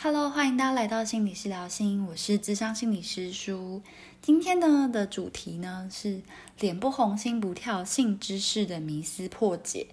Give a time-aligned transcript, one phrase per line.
[0.00, 3.82] Hello，欢迎大家来到心理师聊心，我是智商心理师舒。
[4.22, 6.22] 今天呢的主题呢是
[6.60, 9.88] 脸不红心不跳，性知识的迷思破解。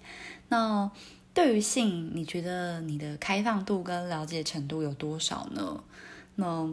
[0.50, 0.92] 那
[1.34, 5.84] 对于性，你觉得你的开放度跟了解程度有多少呢？
[6.36, 6.70] 那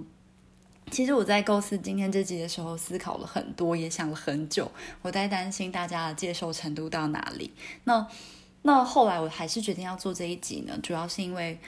[0.90, 4.70] 其实我在构思今天这集的时候，思考了很多，也想了很久，
[5.00, 7.50] 我在担心大家的接受程度到哪里。
[7.84, 8.06] 那
[8.60, 11.58] 那后来我还是决定要做这一集呢，主要是因为。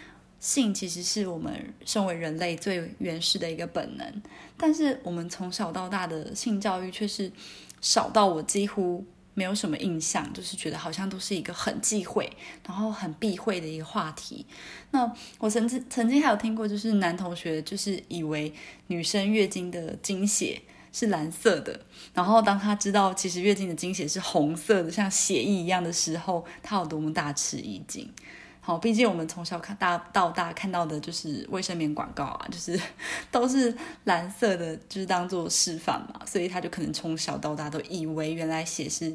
[0.45, 4.23] 性其实是我们身为人类最原始的一个本能，
[4.59, 7.33] 但是我们从小到大的性教育却是
[7.81, 9.03] 少到我几乎
[9.33, 12.31] 没有什么印象，就是觉得好像都是一个很忌讳，
[12.67, 14.45] 然后很避讳的一个话题。
[14.91, 18.53] 那我曾经曾经还有听过，就是男同学就是以为
[18.89, 20.61] 女生月经的经血
[20.93, 21.81] 是蓝色的，
[22.13, 28.13] 然后当他知道其实月经的经血是红色的，像血液一样的时候，他有多么大吃一惊。
[28.67, 32.81] 好，毕竟我们从小看大到大看到的就是卫生棉广告啊，就是
[33.31, 39.15] 都是蓝色的，就是当做示范嘛，所以他就可能从小到大都以为原来血是，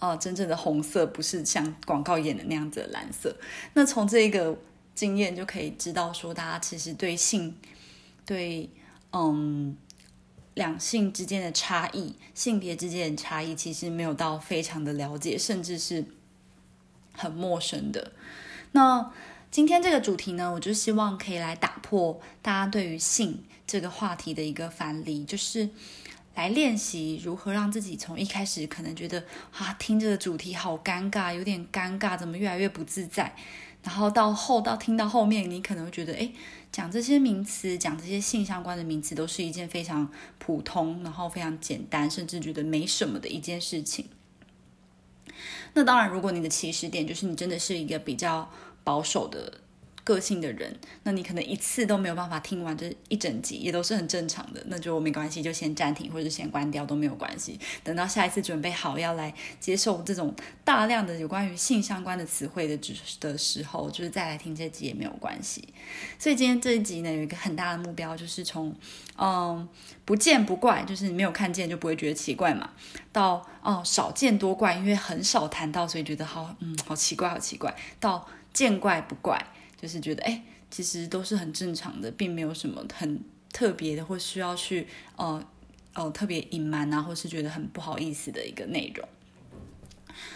[0.00, 3.32] 哦，真正的红色，不是像广告演的那样子的蓝色。
[3.74, 4.58] 那从这个
[4.96, 7.56] 经验就可以知道，说大家其实对性，
[8.26, 8.68] 对
[9.12, 9.76] 嗯
[10.54, 16.04] 两性之间的差异，性别之间的差异，其实没有到非常的了解，甚至是。
[17.18, 18.12] 很陌生的，
[18.70, 19.12] 那
[19.50, 25.68] 今天这个主题呢，我就希望可以来打破大家对于性这个话题的一个藩篱，就是
[26.36, 33.34] 来练习如何让自己从一开始可能觉得啊听这个主题好尴尬，有点尴尬，怎么越来越不自在，
[33.82, 36.30] 然后到后到听到后面，你可能会觉得哎
[36.70, 44.06] 讲这些名词，讲这些性相关的名词，都是一件非常普通，然后非常简单，甚至觉得没什么的一件事情。
[45.78, 48.50] 那当然，如果你的起始点就是你真的是一个比较
[48.82, 49.52] 保守的。
[50.08, 54.62] 个性的人，那你可能一次都没有办法听完这一整集，也都是很正常的。
[54.68, 57.60] 那就没关系，就先暂停或者先关掉都没有关系。
[57.84, 60.34] 等到下一次准备好要来接受这种
[60.64, 65.62] 大量的有关于性相关的词汇的知的时候，就是再来听这集也没有关系。
[66.18, 68.74] 所以今天这一集呢，有一个很大的目标，就是从
[69.18, 69.68] 嗯
[70.06, 72.70] 不见不怪，就是你没有看见就不会觉得奇怪嘛，
[73.12, 79.38] 到哦少见多怪，因为很少谈到，所以觉得好嗯好奇怪好奇怪，到见怪不怪。
[79.80, 83.22] 就是觉得，哎，其实都是很正常的，并没有什么很
[83.52, 85.46] 特别的，或需要去，呃，
[85.92, 89.08] 呃，特别隐瞒啊，或是觉得很不好意思的一个内容。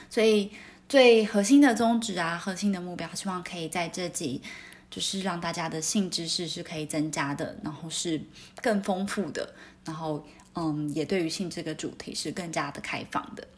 [0.08, 0.52] 所以，
[0.88, 4.40] 最核心的宗旨啊，核心的目标，希望可以在这集，
[4.88, 8.22] 就是让大家的性知识是可以增加的，然后是
[8.62, 9.52] 更丰富的，
[9.84, 13.48] 然后，嗯，也对于性这个主题是更加的开放的。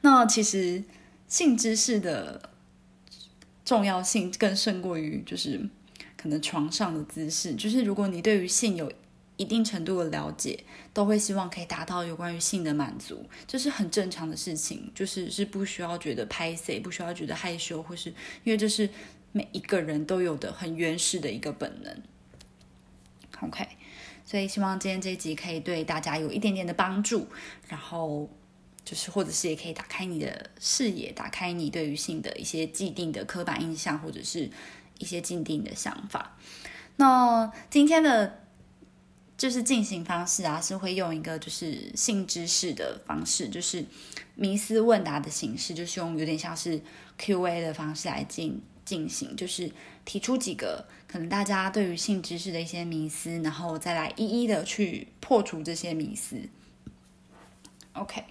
[0.00, 0.82] 那其实
[1.28, 2.48] 性知识的。
[3.70, 5.60] 重要性更胜过于就是
[6.16, 8.92] 可能床上的姿势，就是如果你对于性有
[9.36, 10.58] 一定程度的了解，
[10.92, 18.08] 都会希望可以达到有关于性的满足，这是很正常的事情，就是是不需要觉得拍谁，不需要觉得害羞，或是
[18.42, 18.90] 因为这是
[19.30, 21.96] 每一个人都有的很原始的一个本能。
[23.42, 23.64] OK，
[24.24, 27.28] 所以希望今天这一集可以对大家有一点点的帮助，
[27.68, 28.28] 然后。
[28.90, 34.50] 就是，或者是也可以打开你的视野，打开你对于性的一些既定的刻板印象，或者是
[34.98, 36.36] 一些既定的想法。
[36.96, 38.40] 那今天的，
[39.38, 43.84] 就是进行方式啊，是会用一个就是性知识的方式，就是
[44.34, 46.82] 迷思问答的形式，就是用有点像是
[47.16, 49.70] Q&A 的方式来进进行，就是
[50.04, 56.40] 提出几个可能大家对于性知识的一些迷思，然后再来一一的去破除这些迷思。
[57.92, 58.24] OK。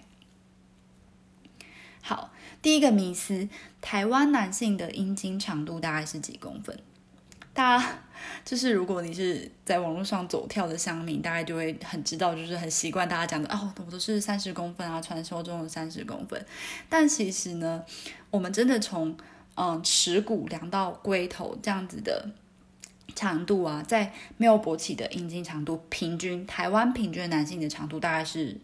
[2.02, 3.48] 好，第一个迷思，
[3.80, 6.78] 台湾男性的阴茎长度大概是几公分？
[7.52, 7.98] 大家
[8.44, 16.46] 就是如果你是在网络上走跳的乡民，大概就会很知道，就是很习惯大家讲的哦，我都是三十公分啊，传说中的三十公分。
[16.88, 17.84] 但其实呢，
[18.30, 19.16] 我们真的从
[19.56, 22.30] 嗯耻骨量到龟头这样子的
[23.14, 28.58] 长度啊，在没有勃起的阴茎长度，平均台湾平均男性的长度大概是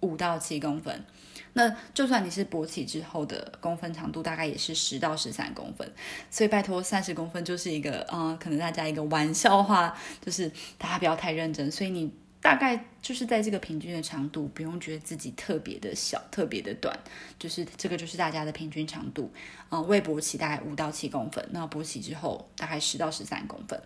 [0.00, 1.04] 五到七公分。
[1.52, 5.92] 那就算你是勃起之后的公分长度，大概也是十到十三公分，
[6.30, 11.70] 所以拜托三十公分就是一个，嗯，可能大家一个玩笑话，就是大家不要太认真。
[11.70, 16.96] 所以你大概就是在这个平均的长度，不用觉得自己特别的小、特别的短，
[17.38, 19.30] 就是这个就是大家的平均长度。
[19.70, 23.82] 嗯，未勃起大概五到七公分，那勃起之后大概十到十三公分。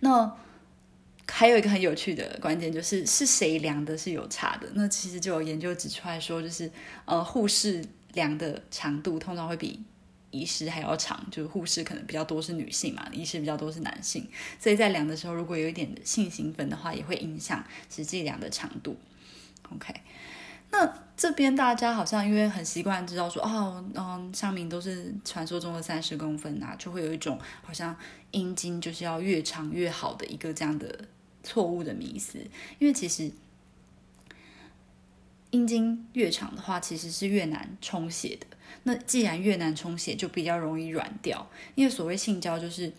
[0.00, 0.36] 那
[1.30, 4.68] 还有一个很有趣的关键就是是谁量的是有差的。
[4.74, 6.70] 那其实就有研究指出来说，就是
[7.04, 9.82] 呃护士量的长度通常会比
[10.30, 14.28] 医师还要长，就是护士可能比较多是女性嘛，医师比较多是男性，
[14.58, 18.96] 所以在量的时候，如果有一点性兴奋的话，也会影响实际量的长度。
[19.74, 19.94] OK，
[20.70, 27.96] 那这边大家好像因为很习惯知道说，哦，嗯，上面都是传说中的三十公分啊，就会有一种好像
[28.30, 31.06] 阴茎就是要越长越好的一个这样的
[31.42, 32.38] 错误的迷思，
[32.78, 33.30] 因为其实。
[35.52, 38.46] 阴茎越长的话，其实是越难充血的。
[38.84, 41.44] 那既然越难充血，就比较容易软掉。
[41.74, 42.92] 因为所谓性交就是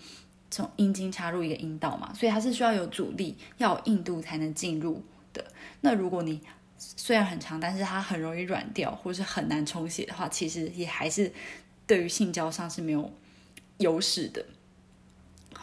[0.50, 5.02] 从阴茎插入一个阴道嘛，所以它是需要有阻力、要有硬度才能进入
[5.32, 5.42] 的。
[5.80, 6.42] 那如果你
[6.78, 11.32] 虽然很长，但是它很容易软掉，或是很难充血的话，其实也还是
[11.88, 13.10] 对于性交上是没有
[13.78, 14.46] 优势的。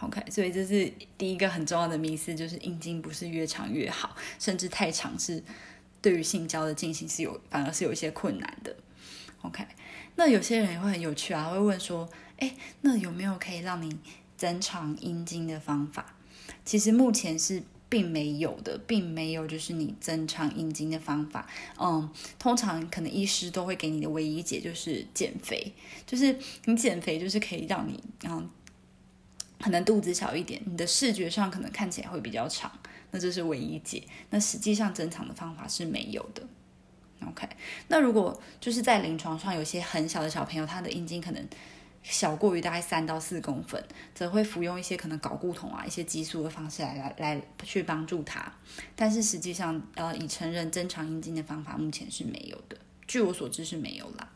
[0.02, 5.42] OK，所以这是第一个很重要的迷思，就是阴茎不是越长越好，甚至太长是。
[6.00, 8.74] 对于性交的进行是有，反而是有一些困难的。
[9.42, 9.66] OK，
[10.14, 12.08] 那有些人也会很有趣啊，会问说
[12.38, 13.98] ：“哎，那有没有可以让你
[14.36, 16.14] 增长阴茎的方法？”
[16.64, 21.48] 其实目前是并没有的，并没有就是你增长阴茎的方法。
[21.80, 22.08] 嗯，
[22.38, 25.72] 通常可能医师都会给你的唯一解就是减肥，
[26.06, 28.48] 就是你减肥就是可以让你嗯，
[29.60, 32.70] 可能肚子小一点，你的视觉上可能看起来会比较长。
[33.10, 36.42] 那这是唯一解，那实际上增长的方法是没有的。
[37.26, 37.48] OK，
[37.88, 41.48] 那如果就是在临床上有些很小的小朋友，他的阴茎可能
[42.02, 43.82] 小过于大概三到四公分，
[44.14, 48.52] 则会服用一些可能睾固酮啊、一些激素的方式来来来去帮助他。
[48.94, 52.76] 但是实际上，呃，已成人增长阴茎的方法目前是没有的，
[53.06, 54.30] 据我所知是没有啦。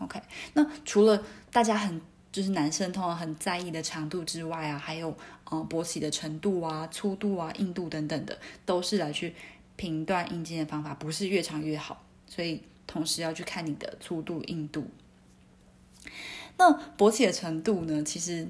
[0.00, 0.20] OK，
[0.54, 2.00] 那除了大家很。
[2.30, 5.16] 就是男生通常很在意的长度之外啊，还有
[5.50, 9.34] 嗯勃起的程度啊、粗度啊、硬度等等的，都是来去
[9.76, 12.04] 评断阴茎的方法，不是越长越好。
[12.26, 14.86] 所以同时要去看你的粗度、硬度。
[16.58, 18.04] 那勃起的程度呢？
[18.04, 18.46] 其实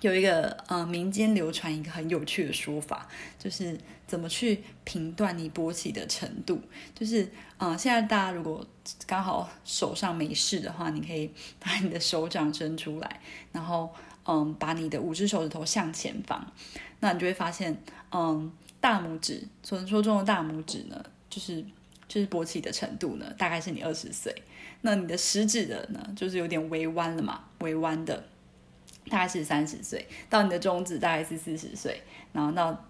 [0.00, 3.08] 有一个呃民间流传一个很有趣的说法，
[3.38, 6.60] 就是怎么去评断你勃起的程度，
[6.92, 8.66] 就是嗯现在大家如果。
[9.06, 13.20] 刚好手上没事的话，你可以把你的手掌伸出来，
[13.52, 13.92] 然后
[14.24, 16.44] 嗯，把你的五只手指头向前方，
[17.00, 17.76] 那你就会发现，
[18.10, 21.64] 嗯，大拇指，传说中的大拇指呢，就是
[22.08, 24.34] 就是勃起的程度呢，大概是你二十岁。
[24.82, 28.24] 那你的食指的呢，就是有点微弯了嘛，微弯的，
[29.08, 30.06] 大概是三十岁。
[30.28, 32.02] 到你的中指大概是四十岁，
[32.32, 32.84] 然后到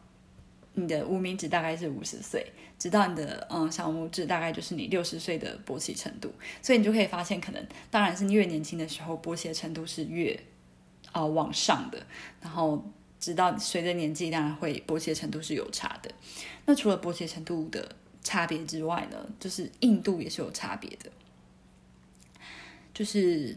[0.76, 2.46] 你的无名指大概是五十岁。
[2.78, 6.30] 直到你的嗯小拇指大概就是你六十岁的勃起程度，
[6.60, 10.38] 所以你就可以发现，可能当然是你越年轻的时候勃起的程度是越
[11.10, 12.06] 啊往上的，
[12.42, 12.84] 然后
[13.18, 16.10] 直到随着年纪，当然会勃起的程度是有差的。
[16.66, 21.10] 那除了勃起程度的差别之外呢，就是硬度也是有差别的，
[22.92, 23.56] 就是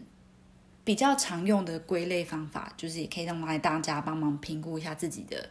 [0.86, 5.50] 比较常用的归类方法，就是也可以让来大家帮忙评估一下自己的。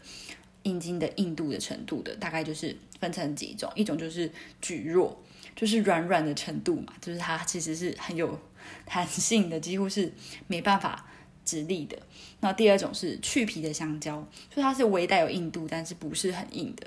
[0.69, 4.31] 阴茎的硬度的程度的，大概就是分成几种，一种就是
[4.61, 5.19] 举弱，
[5.56, 8.38] 就是软软的程度嘛，就是它其实是很有
[8.85, 10.12] 弹性的，几乎是
[10.47, 11.06] 没办法
[11.43, 11.99] 直立的。
[12.41, 14.23] 那第二种是去皮的香蕉，
[14.55, 16.87] 就它是微带有硬度，但是不是很硬的。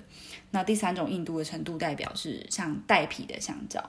[0.52, 3.84] 那第三种硬度的程度代表是像带皮的香蕉。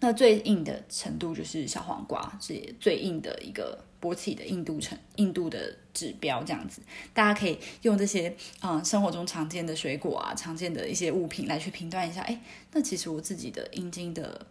[0.00, 3.82] 那最硬的程度就是小黄瓜，是最硬的一个。
[4.04, 6.82] 勃起的硬度程、硬度的指标这样子，
[7.14, 12.20] 大家可以用这些嗯生活中常见的水果啊、常见的一些物品来去评断一下。
[12.22, 12.38] 哎，
[12.72, 14.44] 那其实我自己的阴茎的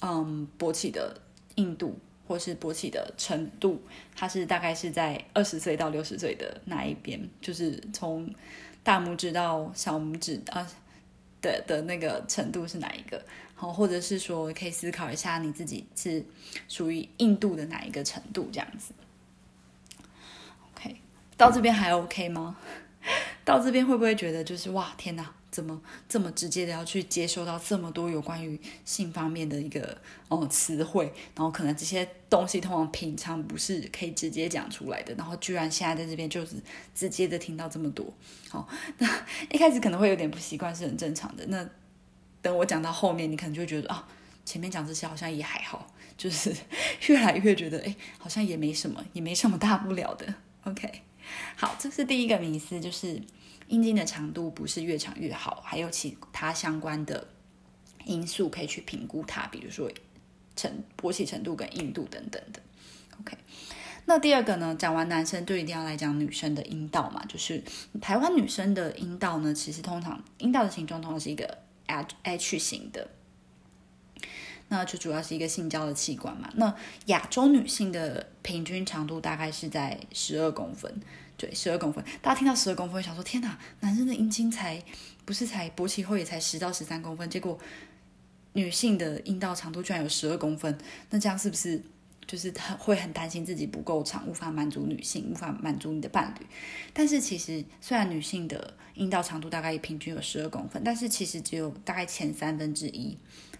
[0.00, 1.20] 嗯勃起的
[1.56, 3.82] 硬度或是勃起的程度，
[4.16, 8.32] 它是大概是在二十岁到六十岁的那一边，就是从
[8.82, 10.66] 大拇指到小拇指啊
[11.42, 13.22] 的的那个程度是哪一个？
[13.54, 16.24] 好，或者是说可以思考一下你自己是
[16.66, 18.94] 属于印度的哪一个程度这样子。
[21.40, 22.54] 到这边还 OK 吗？
[23.46, 29.96] 到这边会不会觉得就是哇天哪，怎么这么直接的要去接收到这么多有关于性方面的一个
[30.28, 36.56] 哦词汇，然后可能这些东西通常平常不是可以直接讲出来的，然后居然现在在这边就是
[36.94, 38.12] 直接的听到这么多。
[38.50, 38.68] 好，
[38.98, 39.08] 那
[39.50, 41.46] 一开始可能会有点不习惯，是很正常的。
[41.46, 41.66] 那
[42.42, 44.06] 等我讲到后面，你可能就会觉得啊，
[44.44, 46.54] 前面讲这些好像也还好，就是
[47.08, 50.34] 越来越觉得哎，好像也没什么，也没什么大不了的。
[50.64, 51.00] OK，
[51.56, 53.20] 好，这是第一个迷思，就是
[53.68, 57.26] 阴茎的长度不是越长越好，还有其他相关的
[58.04, 59.90] 因素可以去评估它，比如说
[60.56, 62.60] 程勃起程度跟硬度等等的。
[63.20, 63.36] OK，
[64.06, 67.62] 那第二个呢，讲完男生就一定要来讲女生的阴道嘛，就是
[68.00, 71.58] 台湾女生的阴道呢，其实通常阴道的形状通常是一个。
[72.22, 73.10] H 型的，
[74.70, 76.50] 那就主要是一个性交的器官嘛。
[76.54, 76.74] 那
[77.06, 80.90] 亚洲女性的平均长度大概是在十二公分，
[81.36, 82.02] 对，十二公分。
[82.22, 84.82] 大家听到十二公分，想说天哪，男生的阴茎才
[85.26, 87.58] 不是才勃起后也才十到十三公分，结果
[88.54, 90.78] 女性的阴道长度居然有十二公分，
[91.10, 91.82] 那这样是不是？
[92.26, 96.46] 就是很会很担心自己不够长，无法满足女性，无法满足你的伴侣。
[96.92, 103.18] 但是其实，虽然女性的阴道长度大概平均有十二公分，但是其实只有大概前三分之一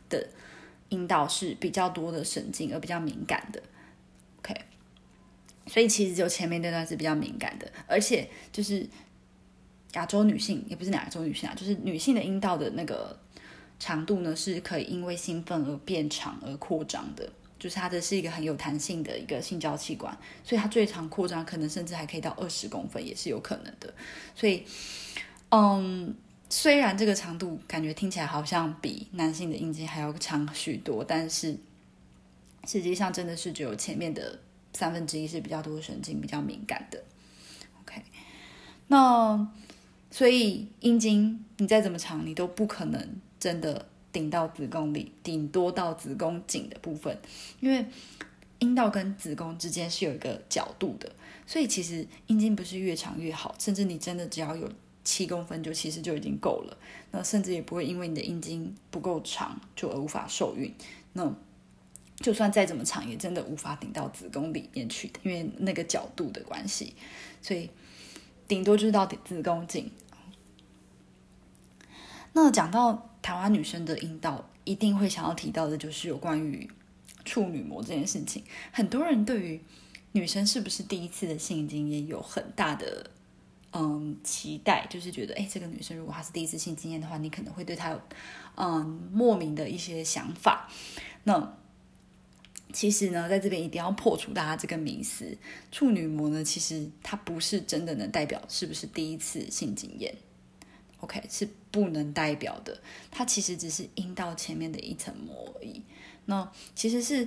[0.08, 0.24] 的
[0.90, 3.60] 阴道是比较多的神经而比较敏感的。
[4.40, 4.54] OK，
[5.66, 8.86] 所以其实就前面那段是比较敏感的，而且就是
[9.94, 13.18] 亚洲女性也不是亚洲女性啊，就是女性的阴道的那个
[13.78, 17.28] 长度呢，是可以因为兴奋而变长而扩张的。
[17.58, 23.92] 就是它的是一个很有弹性的一个性交器官，所以它最长扩张可能甚至还可以到二十公分，也是有可能的。
[24.34, 24.64] 所以，
[25.50, 26.14] 嗯，
[26.50, 31.56] 虽然这个长度感觉听起来好像比男性的阴茎还要长许多，但是
[32.66, 34.38] 实际上真的是只有前面的
[34.74, 37.02] 三分之一是比较多神经比较敏感的。
[37.80, 38.02] OK，
[38.88, 39.48] 那
[40.10, 43.86] 所以阴茎你再怎么长，你都不可能真的。
[44.12, 47.16] 顶到子宫里，顶多到子宫颈的部分，
[47.60, 47.86] 因为
[48.58, 51.08] 阴道跟子宫之间是有一个角度的，
[51.46, 54.68] 所以其实阴茎不是越长越好，甚至你真的只要有
[55.04, 56.76] 七公分就其实就已经够了，
[57.10, 60.74] 那甚至也不会因为你的阴茎不够长就而无法受孕，
[61.12, 61.34] 那
[62.16, 66.94] 就算再怎么长也真的无法顶到子宫里面去，因为那个角度的关系，
[67.40, 67.70] 所以
[68.48, 69.90] 顶多就是到子宫颈。
[72.32, 73.06] 那讲到。
[73.22, 76.66] 台湾女生的阴道一定会想要提到的，就是有关于
[77.22, 78.42] 处女膜这件事情。
[78.72, 79.60] 很多人对于
[80.12, 83.10] 女生是不是第一次的性经验有很大的
[83.72, 88.00] 嗯期待，就是觉得，哎，这个女生如果她是第一次性经验的话，你可能会对她有
[88.56, 90.68] 嗯莫名的一些想法。
[91.24, 91.56] 那
[92.72, 95.36] 其实呢，在这边一定要破除大家这个迷思，
[95.72, 100.14] 处女膜呢，其实它不是真的能代表是不是第一次性经验。
[101.00, 105.82] OK，是不能代表的，它其实只是阴道前面的一层膜而已。
[106.26, 107.26] 那其实是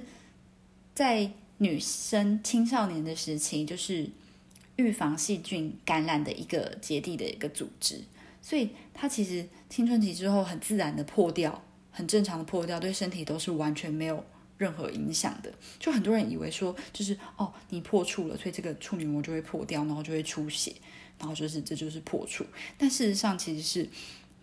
[0.93, 4.09] 在女生青少年的时期，就是
[4.75, 8.01] 预防细菌感染的一个结缔的一个组织，
[8.41, 14.23] 所以它其实青春期之后很自然的破掉，很正常的破掉，对身体都是完全没有
[14.57, 15.53] 任何影响的。
[15.79, 20.73] 就很多人以为说，就是哦，你破处了，所以这个处女膜就会破掉，然后就会出血。
[21.19, 22.43] 然后就是这就是破处，
[22.77, 23.87] 但事实上其实是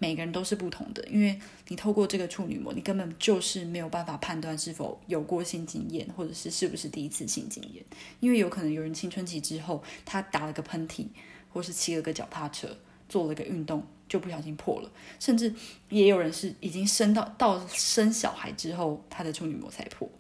[0.02, 1.38] 每个人都是不同的，因为
[1.69, 7.85] 你透过这个处女膜，你根本就是没有办法判断是否有过性经验，或者是是不是第一次性经验，
[8.19, 11.07] 因为有可能有人青春期之后他打了个喷嚏，
[11.52, 12.75] 或是骑了个脚踏车，
[13.11, 15.54] 做了个运动就不小心破了，甚至
[15.90, 20.11] 也有人是已经生到到生小孩之后，他的处女膜才破。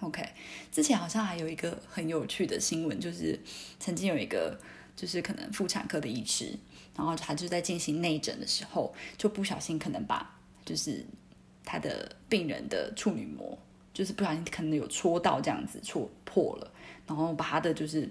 [0.00, 0.26] OK，
[0.72, 3.38] 之前好像还有一个很有趣的新闻，就是
[3.78, 4.58] 曾经有一个。
[4.96, 6.58] 就是可能妇产科的医师，
[6.96, 10.34] 然后他就在进行内诊的时候，就不小心可能把
[10.64, 11.04] 就是
[11.64, 13.56] 他的病人的处女膜，
[13.92, 16.72] 就是不小心可能有戳到这样子戳破了，
[17.06, 18.08] 然后把他的就是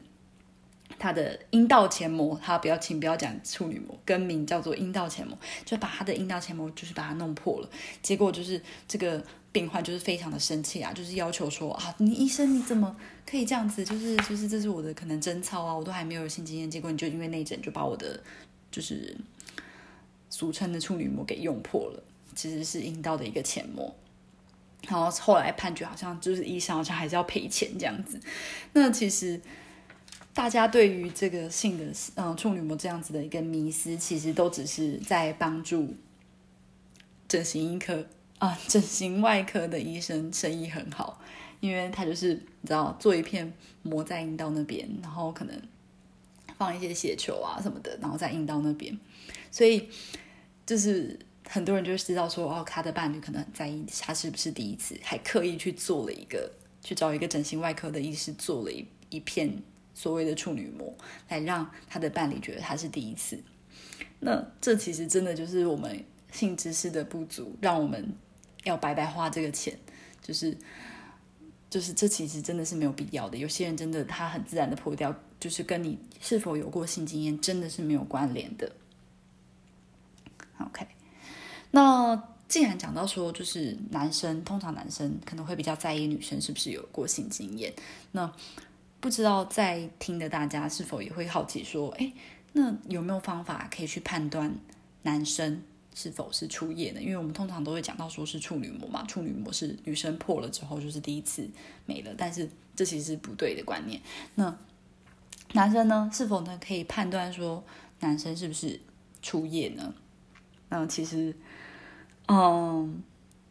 [0.97, 7.69] 他的阴道前膜，他不要请不要讲处女膜，更名叫做阴道前膜，就把他的阴道前膜就是把它弄破了，
[8.01, 9.23] 结果就是这个。
[9.55, 12.93] 病患就是非常的生气啊，就是要求说啊，你医生你怎么
[13.25, 13.85] 可以这样子？
[13.85, 18.21] 就是就是这是我的可能贞操啊，我都还没有性经验，结果你就因为内诊就把我的
[18.69, 19.15] 就是
[20.29, 22.03] 俗称的处女膜给用破了，
[22.35, 23.95] 其实是阴道的一个前膜。
[24.89, 28.19] 然后后来判决好像就是医生好像还是要赔钱这样子。
[28.73, 29.39] 那其实
[30.35, 35.95] 大家对于这个性的嗯处女膜这样子的一个迷思，其实都只是在帮助
[37.27, 38.05] 整形医科。
[38.37, 41.21] 啊，整形外科的医生生意很好，
[41.61, 43.51] 因为他就是你知道做一片
[43.81, 45.57] 膜在阴道那边，然后可能
[46.57, 48.99] 放一些血球啊什么的，然后在阴道那边，
[49.49, 49.87] 所以
[50.65, 56.51] 就是很多人就知道说，哦，他的伴侣可能很在意他是不是第一次，还刻意去做了一个
[56.83, 59.49] 去找一个整形外科的医师做了一一片
[59.95, 60.93] 所谓的处女膜，
[61.27, 63.41] 来让他的伴侣觉得他是第一次。
[64.19, 68.13] 那这其实真的就是我们性知识的不足，让我们。
[68.63, 69.77] 要白白花这个钱，
[70.23, 70.57] 就是，
[71.69, 73.37] 就是这其实真的是没有必要的。
[73.37, 78.71] 有些人真的他很自然的破掉，就是跟你是否有过性经验真的是没有关联的。
[80.57, 80.87] OK，
[81.69, 87.71] 那既然讲到说，就是男生通常男生可能会比较在意女生是不是有过性经验，
[88.13, 88.33] 那
[88.99, 92.11] 不知道在听的大家是否也会好奇说，哎，
[92.53, 94.55] 那有没有方法可以去判断
[95.03, 95.61] 男生？
[95.97, 97.01] 是否是初夜呢？
[97.01, 101.49] 因为我们通常都会讲到说是处女膜嘛，处女膜是女生破了之后就是第一次
[101.85, 104.01] 没了，但是这其实是不对的观念。
[104.35, 104.53] 那
[105.53, 107.63] 男生呢，是否呢可以判断说
[108.01, 108.77] 男生是不是
[109.21, 109.93] 初夜呢？
[110.67, 111.33] 那其实，
[112.27, 113.01] 嗯，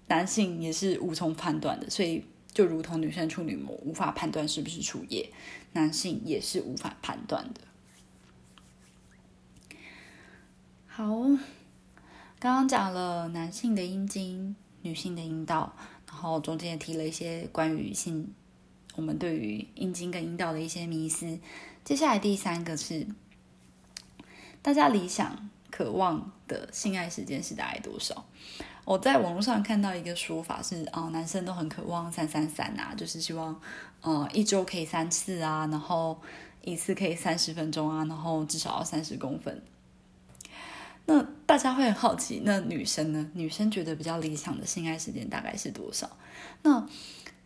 [0.09, 2.23] 男性也是无从判断的，所以
[2.55, 5.29] 就如同女生处女膜无法判断是不是初夜，
[5.73, 7.61] 男性也是无法判断的。
[10.87, 11.05] 好，
[12.39, 15.75] 刚刚讲了男性的阴茎、女性的阴道，
[16.07, 18.33] 然后中间也提了一些关于性，
[18.95, 21.41] 我们对于阴茎跟阴道的一些迷思。
[21.85, 23.09] 接下来第三个是，
[24.63, 28.25] 大家理想、渴望的性爱时间是大概多少？
[28.85, 33.59] 我在网络上看到一个说法是，啊，男生都很渴望三三三啊，就是希望，
[34.03, 36.21] 呃，一周可以三次啊，然后
[36.63, 39.63] 一次可以三十分钟啊，然后至少要三十公分。
[41.07, 43.31] 那大家会很好奇，那女生呢？
[43.35, 46.11] 女生觉得比较理想的性爱时间大概是多少？
[46.63, 46.87] 那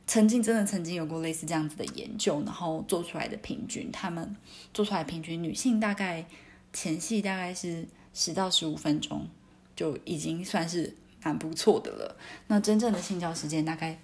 [0.06, 4.36] 曾经真的曾经有过类似这样子的研究，然后做出来的平均，他们
[4.72, 6.24] 做出来平均女性大概
[6.72, 9.26] 前戏大概是十到十五分钟，
[9.74, 10.96] 就已经算是
[11.28, 12.16] 蛮不错的了。
[12.46, 13.98] 那真正的性交时间大概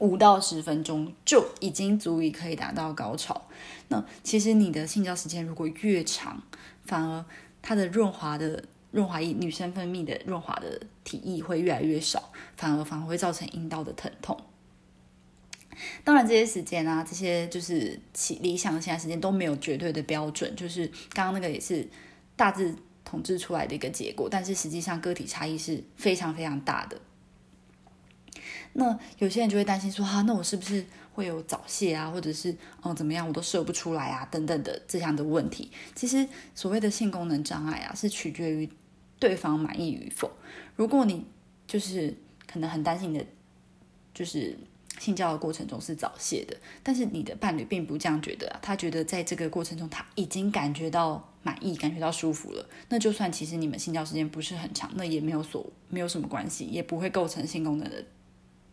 [0.00, 3.48] 五到十分钟就已经足以可以达到高潮。
[3.88, 6.42] 那其实你的性交时间如果越长，
[6.84, 7.24] 反而
[7.62, 14.38] 它的润滑的润滑液，女生分泌的润滑的体液会越来越少，反而反而会造成阴道的疼痛。
[16.04, 21.88] 当然，这些时间啊，这些就是其理想的现在时间都没有绝对的标准，就是刚刚那个也是
[22.36, 22.74] 大致
[23.08, 27.00] 统治出来的一个结果，但是实际上个体差异是非常非常大的。
[28.74, 30.84] 那有些人就会担心说，哈，那我是不是？
[31.18, 35.68] 会有早泄啊，或者是嗯怎么样，我都射不出来啊，等等的这样的问题。
[35.92, 36.24] 其实
[36.54, 38.70] 所谓的性功能障碍啊，是取决于
[39.18, 40.30] 对方满意与否。
[40.76, 41.26] 如果你
[41.66, 43.26] 就是可能很担心你的，
[44.14, 44.56] 就是
[45.00, 58.04] 性交的过程中是早泄的，但是你的伴侣并不这样觉得啊，他觉得在这个过程中他已经感觉到满意，感觉到舒服了，那就算其实你们性交时间不是很长，那也没有所没有什么关系，也不会构成性功能的。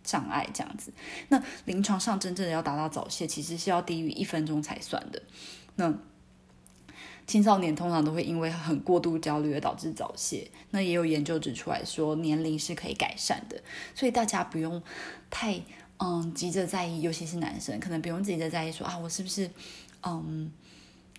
[0.07, 0.93] 障碍这样子，
[1.29, 5.19] 那临床上真正的要达到早泄，其实是要低于一分钟才算的。
[5.77, 5.91] 那
[7.25, 10.47] 青少年通常都会因为很过度焦虑而导致早泄。
[10.69, 13.59] 那也有研究指出来说，年龄是可以改善的，
[13.95, 14.79] 所以大家不用
[15.31, 15.59] 太
[15.97, 19.49] 嗯急着在意，尤其是男生，可能不用急着在意说啊，我是不是
[20.03, 20.51] 嗯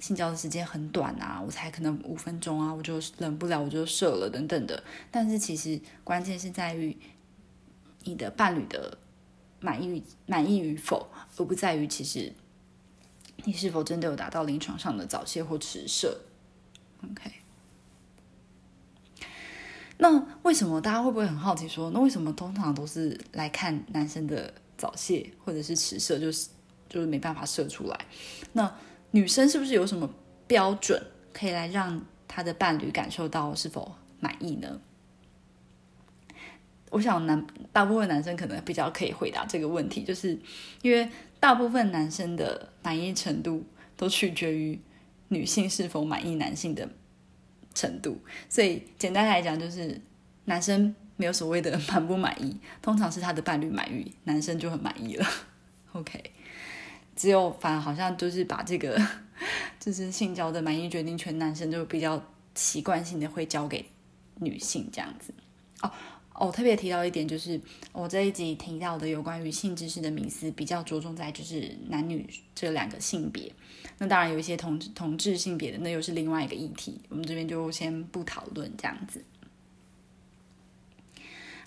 [0.01, 4.83] 性交的时间很短啊，我才可能五分钟啊，我就忍不了我就射了等等的。
[5.11, 6.97] 但是其实关键是在于。
[8.09, 8.99] 你的伴侣的
[9.59, 12.33] 满意满意与否，而不在于其实
[13.45, 16.21] 你是否真的有达到临床上的早泄或迟射。
[17.03, 17.33] OK，
[19.99, 21.67] 那为什么大家会不会很好奇？
[21.67, 26.47] 说那为什么通常都是来看男生的早泄或者是迟射，就是
[26.89, 28.07] 就是没办法射出来？
[28.53, 28.73] 那
[29.11, 30.09] 女生是不是有什么
[30.47, 34.81] 标准可以来让他的伴侣感受到是否满意呢？
[36.91, 40.39] 我想男大部分男生可能比较可以回答这个问题，就是
[40.83, 41.09] 因为
[41.41, 43.65] 大部分男生的满意程度
[43.97, 44.81] 都取决于
[45.29, 46.89] 女性是否满意男性的
[47.75, 50.01] 程度，所以简单来讲就是
[50.45, 55.27] 男生没有所谓的满不满意，通常是他的伴侣满意，男生就很满意了。
[55.93, 56.23] OK，
[57.17, 59.01] 只有反而好像就是把这个
[59.81, 62.23] 就是性交的满意决定权，男生就比较
[62.55, 63.85] 习惯性的会交给
[64.37, 65.35] 女性这样子
[65.81, 65.91] 哦。
[66.39, 67.59] 哦，特别提到一点，就是
[67.93, 73.51] 我这一集提到的有关于性知识的迷思，比较着重在就是男女这两个性别。
[73.97, 79.25] 那当然有一些同同志性别的，那又是另外一个议题，我们这边就先不讨论这样子。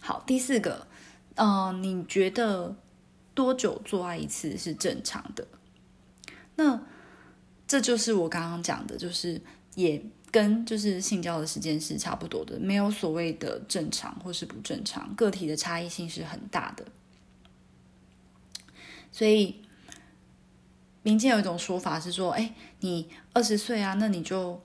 [0.02, 0.86] 好，第四个，
[1.34, 2.76] 嗯，你觉得
[3.40, 5.48] 多久做爱一次是正常的？
[6.58, 6.82] 那
[7.66, 9.42] 这就是我刚刚讲的，就是
[9.76, 10.04] 也。
[10.32, 16.86] 跟就是性交的时间是差不多的，没有所谓的正常或是不正常，个体的差异性是很大的。
[19.12, 19.64] 所以
[21.02, 24.62] 民间有一种说法是说，哎，你二十岁啊，那你就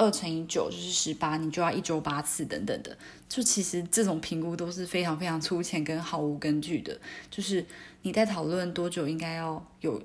[0.00, 2.96] 二乘以九就是十八，你就要一周八次等等的。
[3.28, 6.98] 就其实这种评估都是非常非常粗浅跟毫无根据的。
[7.30, 7.66] 就是
[8.02, 10.02] 你在讨论多久应该要有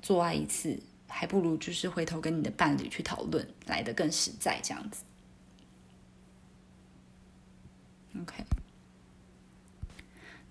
[0.00, 0.78] 做爱一次。
[1.06, 5.04] 还不如就是回头跟你的伴侣去讨论来的更实在这样子。
[8.20, 8.42] OK，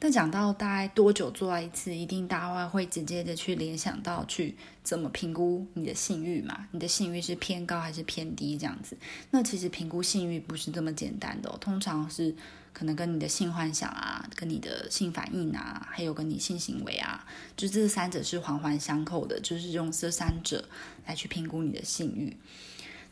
[0.04, 6.68] 但讲到大概多久做爱一次，一定大家会直接的去联想到去怎么评估你的性欲嘛？
[6.72, 8.98] 你的性欲是偏高还是偏低这样子？
[9.32, 12.36] 那其实评估性欲不是这么简单的，通常是
[12.74, 20.68] 可能跟你的性幻想啊、跟你的性反应啊，还有跟你性行为啊，就这三者是环环相扣的，就是用这三者
[21.06, 22.36] 来去评估你的性欲。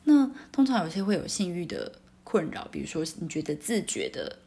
[0.04, 1.94] 那通常有些会有性欲的
[2.26, 4.40] 困扰，比如说你觉得自觉的。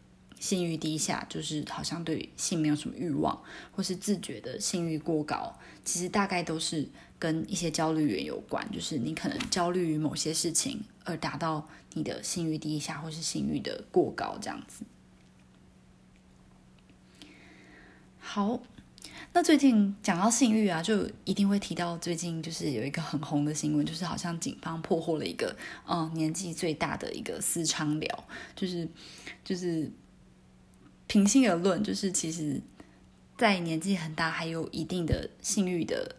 [0.45, 6.87] 性欲低下，就是好像对性没有什么欲望，或是自觉的性欲过高，其实大概都是
[7.19, 8.63] 跟一些焦虑源有关。
[8.71, 14.85] 就是你可能焦虑于某些事情，而达到你的性欲低下，或是性欲的过高这样子。
[18.19, 18.61] 好，
[19.33, 25.57] 那最近讲到性欲啊，就一定会提到最近就是有一个很红的新闻，就是好像警方破获了一个
[25.89, 28.87] 嗯年纪最大的一个私娼寮，就是
[29.43, 29.91] 就是。
[31.07, 32.61] 平心而论，就是其实，
[33.37, 36.17] 在年纪很大还有一定的性欲的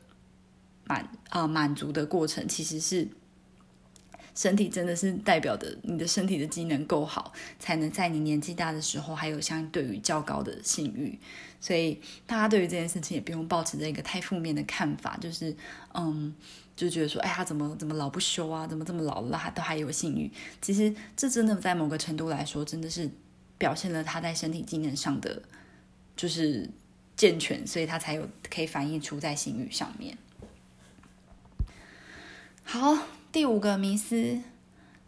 [0.86, 3.08] 满啊满足的过程，其实是
[4.36, 11.18] 身体真的是代表的你的身体的机能够好，才能在你年纪大的时候还有相对于较高的性欲。
[11.60, 15.56] 所以大家对于这件事情也不用抱持着一个太负面的看法，就是
[15.96, 16.32] 嗯，
[16.76, 20.30] 就觉得说，哎，他怎么怎么老不休啊，怎么这么老了还都还有性欲？
[20.62, 23.10] 其实这真的在某个程度来说，真的是。
[23.66, 25.42] 表现了他在身体机能上的
[26.16, 26.70] 就是
[27.18, 30.16] 健全，所以他才有可以反映出在性欲上面。
[32.64, 32.96] 好，
[33.32, 34.40] 第五个迷思：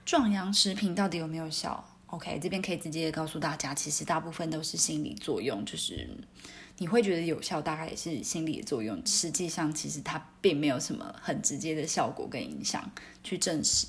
[0.03, 6.09] 壮阳食品到底有没有效？OK，这边可以直接告诉大家，其实大部分都是心理作用，就是
[6.79, 8.99] 你会觉得有效，大概也是心理的作用。
[9.05, 12.91] 实际上，其实它并没有什么很直接的效果跟影响
[13.23, 13.85] 去证实。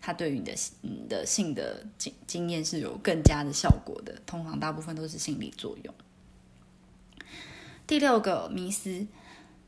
[0.00, 3.98] 它对于你的你的性的经经验是有更加的效果，
[4.36, 5.94] 通常大部分都是心理作用。
[7.86, 9.06] 第六个迷思：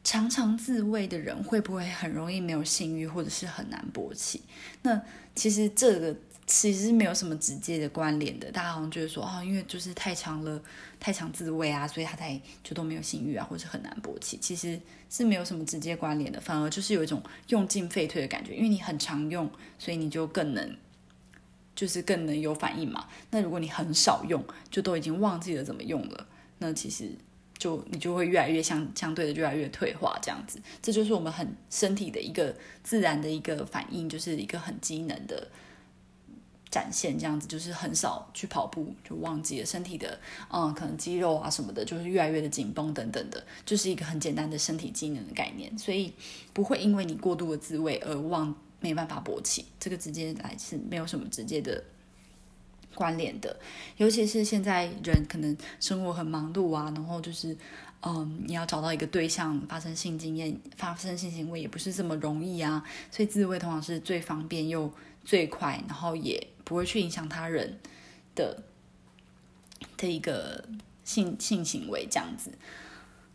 [0.02, 4.42] 常常自慰的人会不会很容易没有性欲，或者是很难勃起？
[4.82, 5.02] 那
[5.34, 6.16] 其实这个。
[6.48, 10.62] 其实是没有什么直接的关联的，大家好像觉得说啊，因为就是太长了，
[11.00, 20.76] 太长自慰啊，所以他才就都没有性欲啊，或者很难勃起，其实是没有什么直接关联的，反而就是有一种用进废退的感觉，因为你很常用，所以你就更能，
[21.76, 23.06] 就是更能有反应嘛。
[23.30, 26.26] 那如果你很少用，就都已经忘记了怎么用了，
[26.58, 27.10] 那其实
[27.56, 35.46] 就你就会越来越相相对的越来越退化，这样子，这就是我们很身体的一个自然的一个反应，就是一个很机能的。
[36.68, 40.18] 展现这样子，就是很少去跑步，就忘记了身体的，
[40.52, 46.12] 嗯，可能肌肉啊什么的，就是越来越的紧绷等等的，就是一个很简单的身体机能的概念，所以
[46.52, 51.82] 不会因为你过度的自慰而忘没办法勃起，这个直接来是没有什么直接的
[52.94, 53.56] 关联的。
[53.96, 57.56] 尤其是现在人可能生活很忙碌啊，然后就是
[58.02, 64.92] 嗯，你要找到一个对象发生性经验、发生性行为也不是这么容易啊，所以自慰通常是最方便又
[65.24, 66.48] 最快，然后也。
[66.66, 67.78] 不会去影响他人
[68.34, 68.60] 的
[69.96, 70.64] 的一个
[71.04, 72.50] 性性行为这样子，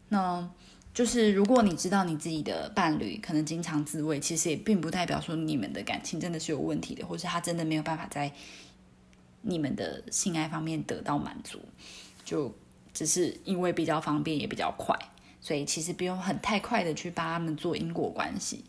[0.10, 0.49] 那
[0.93, 8.32] 就是如果你知道你自己的伴侣可能经常自慰，其实也并不代表说你们的感情真的是有问题的，或是他真的没有办法在
[9.41, 11.60] 你们的性爱方面得到满足，
[12.25, 12.54] 就
[12.93, 14.93] 只是因为比较方便也比较快，
[15.39, 18.65] 所以其实不用很太快的去帮他们做因果关系。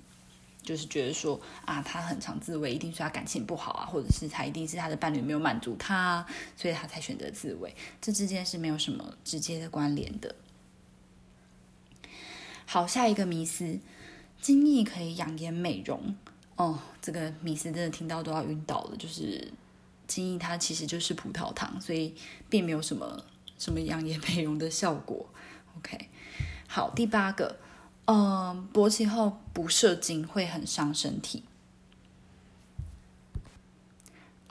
[0.62, 6.24] 就是觉得说啊，他很常自慰，一定是他感情不好啊，或者是他一定是他的伴侣没有满足他，
[6.56, 7.74] 所以他才选择自慰。
[8.00, 10.32] 这之间是没有什么直接的关联的。
[12.72, 13.78] 好，下一个迷思，
[14.40, 16.16] 精益可以养颜美容
[16.56, 16.78] 哦。
[17.02, 18.96] 这个迷思真的听到都要晕倒了。
[18.96, 19.52] 就是
[20.06, 22.14] 精益它其实就是葡萄糖，所以
[22.48, 23.22] 并没有什么
[23.58, 25.28] 什么养颜美容的效果。
[25.76, 26.08] OK，
[26.66, 27.58] 好，第八个。
[28.06, 31.44] 嗯，勃起后不射精会很伤身体。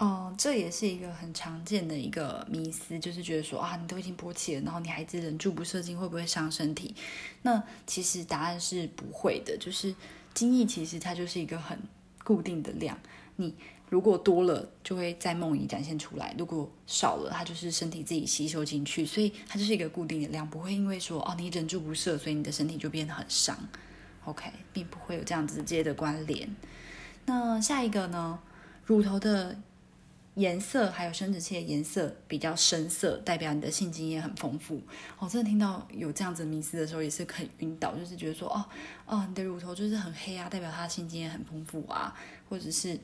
[0.01, 6.95] 哦，这也是一个很常见的一个迷思，就是觉得说啊，你都已经勃起了，然后你还是忍住不射精，会不会伤身体？
[7.43, 9.93] 那其实答案是不会的，就是
[10.33, 11.77] 精液其实它就是一个很
[12.23, 12.97] 固定的量，
[13.35, 13.53] 你。
[13.91, 23.57] 如果多了，就会在梦里展现出来；如果少了，它就是身体自己吸收进去，所以它就是一个固定的量，不会因为说哦你忍住不射，所以你的身体就变得很伤。
[24.23, 26.55] OK，并不会有这样直接的关联。
[27.25, 28.39] 那下一个呢？
[28.85, 29.57] 乳头的
[30.35, 34.81] 颜色还有生殖器的颜色比较深色，代表你的性经验很丰富。
[35.19, 38.65] 我真的听到有这样子迷思的时候，也是很晕倒，就是觉得说哦
[39.05, 42.15] 哦，你的乳头就是很黑啊，代表他的性经验很丰富啊，
[42.49, 42.99] 或者是。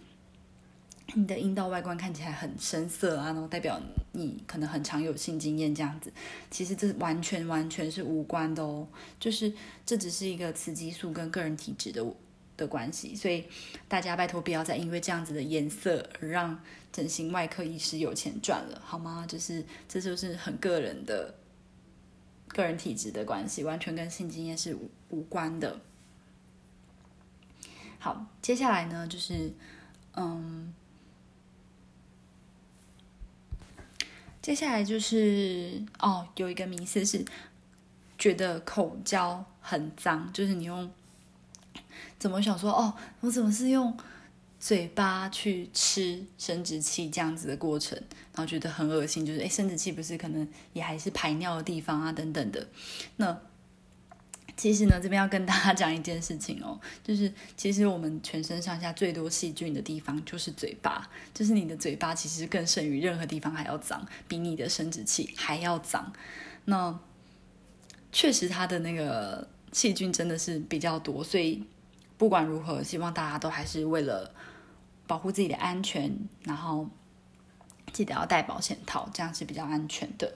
[1.15, 3.79] 你的阴道外观看起来很深色啊，然后代表
[4.11, 6.11] 你可能很常有性经验这样子，
[6.51, 8.85] 其实这完全完全是无关的哦，
[9.17, 9.53] 就是
[9.85, 12.05] 这只是一个雌激素跟个人体质的
[12.57, 13.45] 的关系，所以
[13.87, 16.59] 大家拜托不要再因为这样子的颜色而让
[16.97, 19.23] 整形外科医师有钱赚了，好吗？
[19.27, 21.35] 就是这就是很个人的
[22.47, 25.79] 个人体质的关系，完全跟性经验是无无关的。
[27.99, 29.53] 好，接下来呢，就是
[30.15, 30.73] 嗯。
[34.41, 37.23] 接下来就是哦，有一个迷思是
[38.17, 40.89] 觉得口交很脏，就是你用
[42.17, 43.95] 怎么想说哦，我怎么是用
[44.59, 47.97] 嘴巴去吃生殖器这样子的过程，
[48.33, 52.67] 然后觉得很恶心，就是哎，生殖器不是可能也还是排尿的地方啊，等等的，
[53.17, 53.37] 那。
[54.55, 66.11] 其实呢，这边要跟大家讲一件事情哦，就是其实我们全身上下最多细菌的地方就是嘴巴，就是你的嘴巴其实更胜于任何地方还要脏，比你的生殖器还要脏。
[66.65, 66.99] 那
[68.11, 71.63] 确实它的那个细菌真的是比较多，所以
[72.17, 74.33] 不管如何，希望大家都还是为了
[75.07, 76.87] 保护自己的安全，然后
[77.91, 80.31] 记得要戴保险套，这样是比较安全的。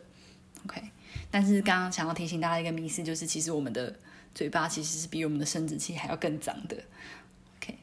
[0.66, 0.82] OK，
[1.30, 3.94] 但是刚刚想要提醒大家一个迷思，就是其实我们的。
[4.34, 6.78] 嘴巴其实是比我们的生殖器还要更脏的。
[7.58, 7.78] OK，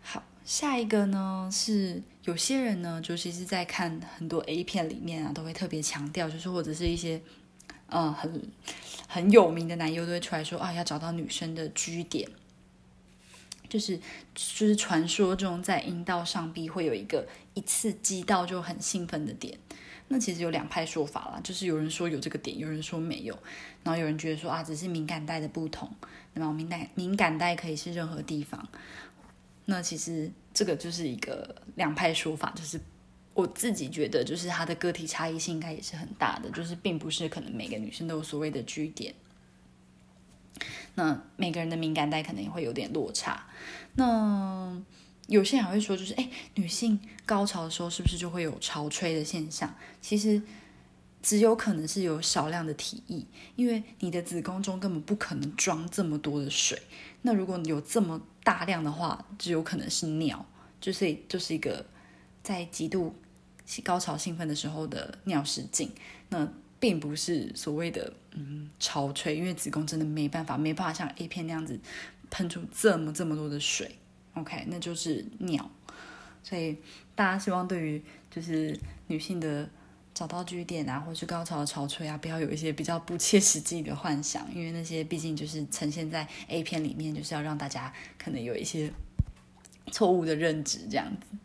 [0.00, 7.20] 好，下一个呢是有些人呢，就其实，在看很多 A 片里面啊，都会特别强调，就是或者是一些
[7.88, 8.50] 嗯很
[9.06, 12.26] 很有名的男优都会出来说啊，要找到女生的 G 点，
[13.72, 13.96] 就是
[14.34, 19.58] 就是传说中在阴道上壁会有一个一次击到就很兴奋的点。
[20.08, 23.34] 那其实有两派说法啦，就是有人说有这个点，有人说没有，
[23.82, 25.90] 然后有人觉得说啊，只是敏感带的不同，
[26.34, 28.68] 那么敏感敏感带可以是任何地方。
[29.64, 32.78] 那其实这个就是一个两派说法，就是
[33.32, 39.14] 我自己觉得，就是它的个体差异性应该也是很大的，就是并不是可能每个女生都有所谓的 G 点，
[40.94, 43.46] 那每个人的敏感带可能也会有点落差。
[43.94, 44.80] 那
[45.28, 49.74] 有些人会说，就是哎，女性高潮的时候是不是就会有潮吹的现象？
[50.00, 50.42] 其实
[51.22, 53.24] 只有可能是有少量的体液，
[53.56, 56.80] 因为你的子宫中根本不可能装这么多的水。
[57.22, 60.44] 那如果有这么大量的话，只有可能是尿，
[60.80, 61.86] 就是就是一个
[62.42, 63.14] 在极度
[63.84, 65.92] 高潮兴奋的时候的尿失禁。
[66.28, 71.78] 那并不是所谓的嗯潮吹，因为子宫真的没办法，没办法像 A 片那样子
[72.30, 73.96] 喷出这么这么多的水。
[74.34, 75.70] OK，那就是尿，
[76.42, 76.78] 所以
[77.14, 79.68] 大家希望对于就是女性的
[80.14, 88.90] 找到据点啊，或是高潮的潮吹啊，不要有一些比较不切实际的幻想，因为那些毕竟就是呈现在 A 片里面，就是要让大家可能有一些
[89.90, 91.36] 错误的认知这样子。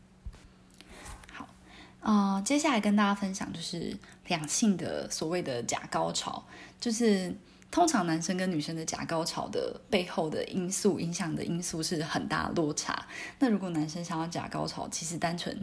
[2.00, 6.46] 好，呃，接下来跟大家分享就是两性的所谓的假高潮，
[6.80, 7.36] 就是。
[7.70, 13.06] 通常男生跟女生的假高潮的背后的因素影响的因素是很大落差。
[13.40, 15.54] 那如果男生想要假高潮，其实单纯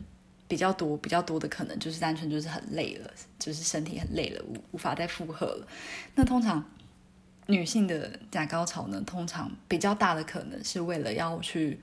[0.47, 5.67] 比较多比较多的可能就是单纯就是很累了，就是身体很累了，无无法再负荷了。
[6.15, 6.63] 那通常
[7.47, 11.81] 女性的假高潮呢，通常比较大的可能是为了要去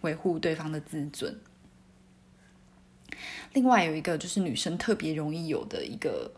[0.00, 1.38] 维护对方的自尊。
[3.52, 6.30] 另外有一个就是女生特别容易有的一个。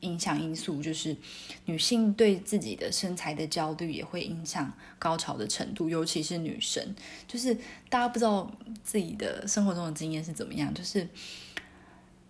[0.00, 1.16] 影响因素就是
[1.64, 6.94] 女性对自己的身材的焦虑也会影响高潮的程度，尤其是女生。
[7.26, 7.54] 就是
[7.88, 8.48] 大家不知道
[8.84, 11.08] 自己的生活中的经验是怎么样，就是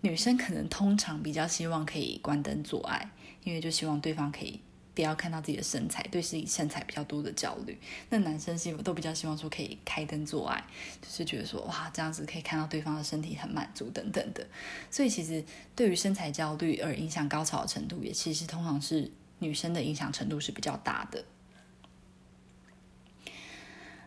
[0.00, 3.10] 女生可能通常比较希望可以关灯做爱，
[3.42, 4.60] 因为就希望对方可以。
[4.96, 7.78] 不要看到自己的身材，对自己身材比较多的焦虑。
[8.08, 10.64] 那男生希望都比较希望说可以开灯做爱，
[11.00, 14.44] 就是觉得说哇这样子可以看到对方的身体很满足等等的。
[14.90, 15.44] 所以其实
[15.76, 21.24] 对于身材焦虑而影响高潮的程度，也其实通常是女生的影响程度是比较大的。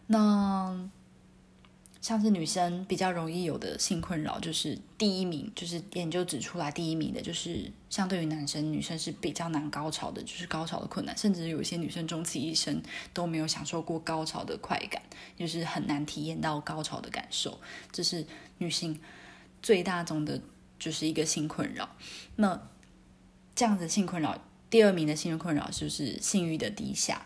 [0.07, 0.89] 那。
[2.01, 12.81] 像是女生比较容易有的性困扰，就是第一名，就是研究指出来第一名的，就是相对于男生，女生是比较难高潮的，就是高潮的困难，甚至有些女生终其一生
[13.13, 15.01] 都没有享受过高潮的快感，
[15.35, 17.59] 就是很难体验到高潮的感受，
[17.91, 18.25] 这是
[18.59, 18.97] 女性
[19.61, 20.41] 最大宗的，
[20.79, 21.89] 就是一个性困扰。
[22.37, 22.69] 那
[23.53, 27.25] 这样子性困扰，第二名的性困扰就是性欲的低下，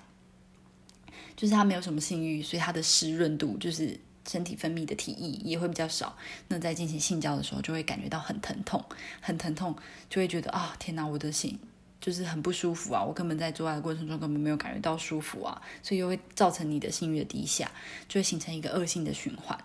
[1.36, 4.00] 就是他没有什么性欲，所以他的湿润度就是。
[4.28, 6.16] 身体分泌的体液也会比较少，
[6.48, 8.84] 那在进行性交的时候就会感觉到很疼痛，
[9.22, 9.76] 很疼痛，
[10.10, 11.60] 就会觉得啊，天哪，我的性
[12.00, 17.72] 就是很不舒服啊，我根本在做爱的过程中根本没有感觉到舒服啊，所以又会造成你的性欲的低下，
[18.08, 19.58] 就会形成一个恶性的循环。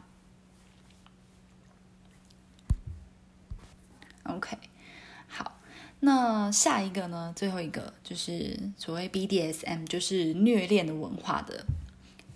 [4.24, 4.58] OK，
[5.26, 5.58] 好，
[6.00, 7.32] 那下一个呢？
[7.34, 11.64] 最后一个就是所谓 BDSM，就是虐恋的文化的。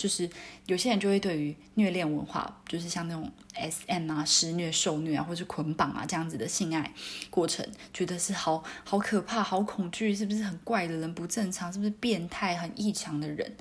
[0.03, 0.29] 就是
[0.67, 6.93] 有些人就会对于虐恋文化，就是像那种 S M 啊、施虐、受虐啊，或者捆绑啊这样子的性爱
[7.31, 13.57] 过程，觉得是好好可怕、好恐惧，是不是很怪的人、不正常，是不是变态、很异常的人？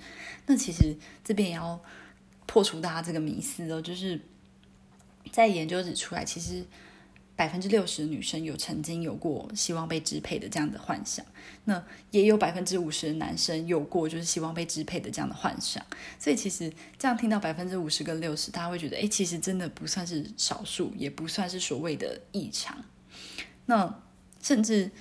[0.47, 1.79] 那其实这边也要
[2.47, 4.19] 破除大家这个迷思哦，就是
[5.31, 6.65] 在研究指出来，其实。
[7.35, 11.25] 百分之六十的女生有曾经有过希望被支配的这样的幻想，
[11.65, 15.83] 那也有百分之五十的男生有过就是希望被支配的这样的幻想。
[16.19, 22.83] 所以其实这样听到百分之五十跟六十，大家会觉得，哎，其实真的不算是少数，也不算是所谓的异常。
[23.65, 24.01] 那
[24.41, 24.91] 甚至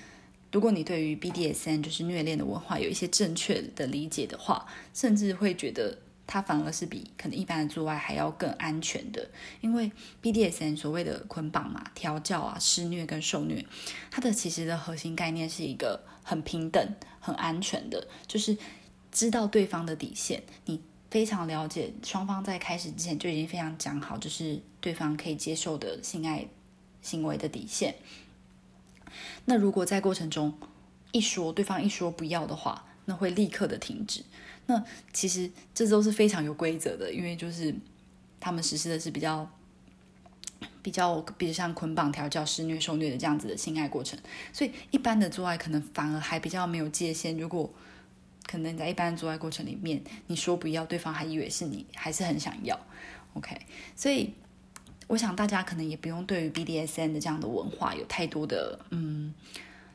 [0.51, 5.97] 如果你对于 BDSN 就是虐恋的文化有一些正确的理解的话，甚至会觉得。
[6.27, 9.29] 它反而是比可能一般的做爱还要更安全的，
[9.59, 13.65] 因为 BDSN 所谓的捆绑嘛、调教啊、施虐跟受虐，
[14.09, 18.57] 它的其实的核心概念是一个很平等、很安全的，就是
[19.11, 26.47] 知道对方的底线，你非常了解双方在开始之前就已经非常讲好，就是对方可以接受的性爱
[27.01, 27.95] 行为的底线。
[29.43, 30.57] 那如果在过程中
[31.11, 34.23] 一说对方一说不要的话，那会立刻的停止。
[34.71, 34.81] 那
[35.11, 37.75] 其实这都是非常有规则的，因为就是
[38.39, 39.45] 他们实施的是比较
[40.81, 44.17] 比较，比如像捆绑、调教、施虐、受虐的这样子的性爱过程，
[44.53, 47.37] 所以一般的做爱可能反而还比较没有界限。
[47.37, 47.69] 如果
[48.47, 52.79] 可能在一般的做爱过程里面，你说不要，对方还以为是你还是很想要。
[53.33, 53.57] OK，
[53.95, 54.33] 所以
[55.07, 59.33] 我想大家可能也不用对于 BDSN 的这样的文化有太多的嗯。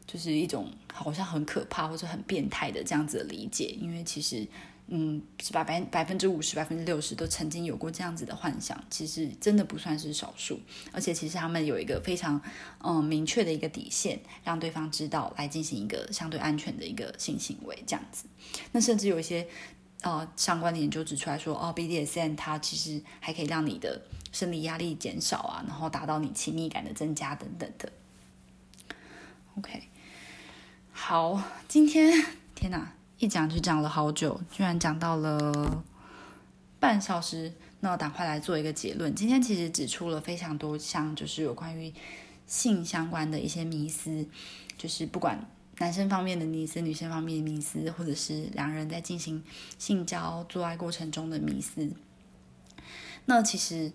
[0.07, 4.47] 就是一种好像很可怕或者很变态的这样子的理解，因为其实，
[4.87, 10.61] 嗯，是百百百分之五十、百分之六十都曾经有过这样子的幻想，其实真的不算是少数。
[10.93, 12.41] 而且其实他们有一个非常
[12.79, 18.27] 嗯明确的一个底线，让对方知道来进行一个相对安全的一个性行为这样子。
[18.71, 19.45] 那甚至有一些
[20.03, 27.93] 呃相关的研究指出来说，哦，BDSM 它其实还可以让你的生理压力减少啊，然后达到你亲密感的增加等等的。
[29.59, 29.83] OK。
[30.99, 35.85] 好，今天天哪，一讲就讲了好久，居然讲到了
[36.81, 37.53] 半小时。
[37.81, 39.15] 那我赶快来做一个结论。
[39.15, 41.93] 今天其实指出了非常多像就是有关于
[42.47, 44.27] 性相关的一些迷思，
[44.79, 45.39] 就是不管
[45.79, 49.45] 男生方面的迷思、女生方面的迷思，或者是两人在进行
[49.79, 51.89] 性交做爱过程中的迷思。
[53.27, 53.93] 那其实。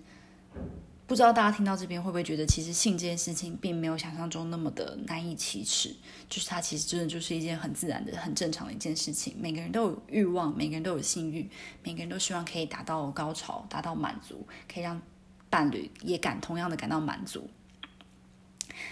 [1.12, 5.94] 不知道大家听到这边会不会觉得，其实性这件事情并没有想象中那么的难以启齿，
[6.30, 9.36] 就是它其实真的就是一件很自然的、很正常的一件事情。
[9.38, 11.50] 每个人都有欲望，每个人都有性欲，
[11.84, 15.02] 每个人都希望可以达到高潮、达到满足，可以让
[15.50, 17.50] 伴侣也感同样的感到满足。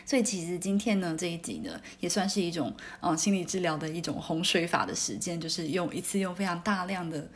[0.05, 7.29] 所以其实今天呢这一集呢，也算是一种嗯心理治疗的一种洪水法的实践，就是用一次用非常大量的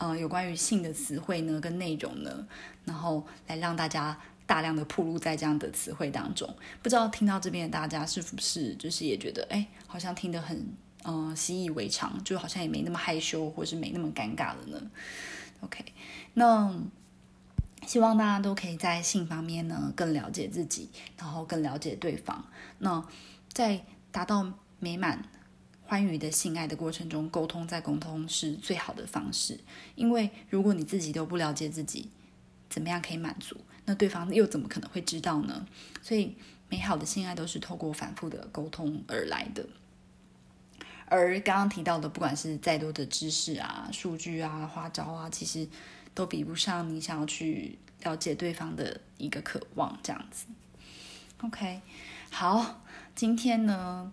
[0.00, 2.46] 嗯有关于性的词汇呢跟内容呢，
[2.84, 4.18] 然后来让大家。
[4.46, 10.66] 大量的铺露在这样的词汇当中，不知道听到这边的大家是不是就是也觉得，哎，好像听得很，
[11.04, 14.90] 嗯，习以为常，就好像也没那么害羞，或是没那么尴尬了呢
[15.60, 15.84] ？OK，
[16.34, 16.74] 那
[17.86, 22.44] 希望大家都可以在性方面呢更了解自己，然后更了解对方。
[22.78, 23.06] 那
[23.52, 25.24] 在达到美满
[25.90, 29.58] 欢愉的性爱的过程中，沟通再沟通是最好的方式，
[29.96, 32.08] 因为如果你自己都不了解自己，
[32.68, 33.56] 怎么样可以满足？
[33.86, 35.66] 那对方又怎么可能会知道呢？
[36.00, 36.36] 所以，
[36.68, 39.66] 美好的性爱都是透过反复的沟通而来的。
[41.06, 45.66] 而刚刚提到的，不管是再多的知识啊、数据啊、花招啊，其实
[46.14, 49.98] 都比不上你想要去了解对方的一个渴望。
[50.04, 50.46] 这样子
[51.38, 51.80] ，OK，
[52.30, 52.80] 好，
[53.16, 54.12] 今天呢，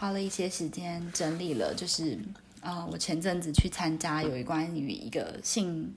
[0.00, 2.18] 花了一些时间整理了，就是
[2.62, 5.92] 啊，我前阵子去参加有一关于一个性。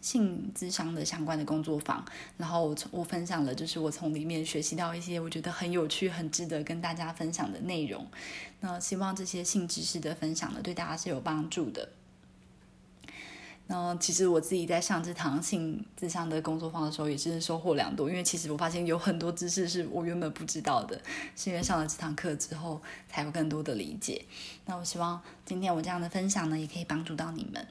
[0.00, 2.02] 性智商的相关的工作坊，
[2.38, 8.06] 然后我我分享了，就是我从里面学习到一些我觉得很有趣、很值得跟大家分享的内容。
[8.60, 11.86] 那希望这些性知识的分享呢，对大家是有帮助的。
[13.72, 21.00] 那其实我自己在上这堂性智商的工作坊的时候，也是收获良多，因为其实我发现有很多知识是我原本不知道的，
[21.36, 24.24] 是因为上了这堂课之后才有更多的理解。
[24.66, 27.64] 那我希望今天我这样的分享呢，也可以帮助到你们。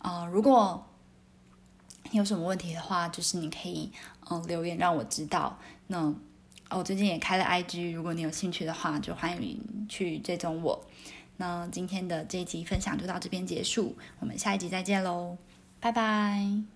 [0.00, 0.84] 啊，如果
[2.10, 3.92] 有什么问题的话，就是你可以
[4.28, 5.56] 嗯留言让我知道。
[5.86, 6.12] 那
[6.70, 10.84] 我最近也开了 IG，如果你有兴趣的话，就欢迎去追踪我。
[11.36, 15.36] 那今天的这一集分享就到这边结束，我们下一集再见喽，
[15.80, 16.71] 拜拜。